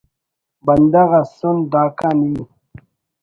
بندغ 0.65 1.11
ئسن 1.21 1.57
داکان 1.71 2.17
ای 2.25 2.33